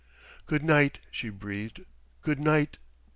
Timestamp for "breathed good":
1.29-2.39